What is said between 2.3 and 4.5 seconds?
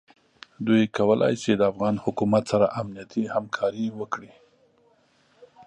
سره امنیتي همکاري وکړي.